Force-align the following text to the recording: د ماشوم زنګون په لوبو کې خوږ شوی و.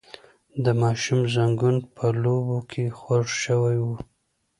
د 0.63 0.65
ماشوم 0.81 1.21
زنګون 1.33 1.77
په 1.95 2.05
لوبو 2.21 2.59
کې 2.71 2.83
خوږ 2.97 3.25
شوی 3.43 3.77
و. 3.85 3.87